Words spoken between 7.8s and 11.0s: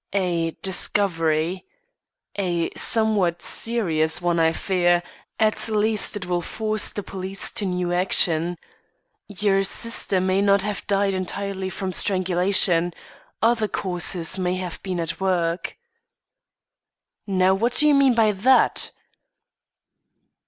action. Your sister may not have